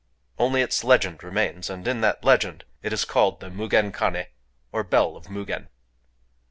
Only 0.39 0.63
its 0.63 0.83
legend 0.83 1.21
remains; 1.21 1.69
and 1.69 1.87
in 1.87 2.01
that 2.01 2.23
legend 2.25 2.65
it 2.81 2.91
is 2.91 3.05
called 3.05 3.39
the 3.39 3.51
Mugen 3.51 3.91
Kané, 3.91 4.29
or 4.71 4.83
Bell 4.83 5.15
of 5.15 5.27
Mugen. 5.29 5.67